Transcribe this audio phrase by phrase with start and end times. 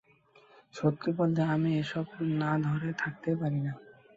[0.73, 2.05] সত্যি বলতে, আমি এসব
[2.41, 3.73] না করে থাকতেই পারি না।